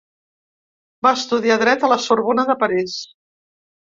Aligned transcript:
Va 1.07 1.11
estudiar 1.19 1.57
dret 1.65 1.85
a 1.85 1.91
la 1.93 1.99
Sorbona 2.07 2.47
de 2.51 2.57
París. 2.65 2.97